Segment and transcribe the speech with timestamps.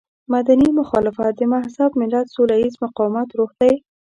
[0.33, 3.73] مدني مخالفت د مهذب ملت سوله ييز مقاومت روح دی.